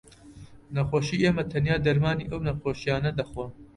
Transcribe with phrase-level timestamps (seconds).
[0.75, 3.49] نەخۆشی ئێمە تەنیا دەرمانی ئەو نەخۆشییانە دەخۆن